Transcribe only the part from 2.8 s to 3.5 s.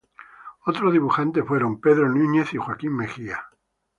Mejía.